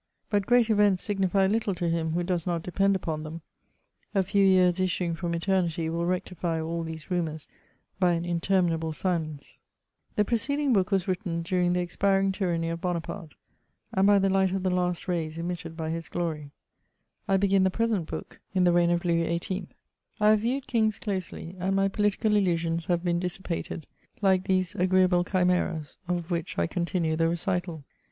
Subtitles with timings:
[0.31, 3.41] But great events signify little to him who does not depend upon them:
[4.15, 7.47] a few years issuing from eternity will rectify all these rumours
[8.01, 9.59] hy an interminable silence
[10.15, 13.35] The preceding Book was written during the expiring tyranny of Bonaparte,
[13.93, 16.49] and by the light of the last rays emitted by his glory;
[17.27, 19.67] I begin the present Book in the reign of Louis XVIII.
[20.19, 23.85] I have viewed kings closely, and my political illusions have been dissipated,
[24.19, 27.83] like these agreeable chimeras of which I con tinue the recital.